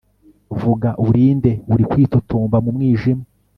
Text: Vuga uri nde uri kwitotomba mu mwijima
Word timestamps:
Vuga 0.61 0.89
uri 1.07 1.25
nde 1.37 1.51
uri 1.73 1.83
kwitotomba 1.91 2.57
mu 2.63 2.69
mwijima 2.75 3.23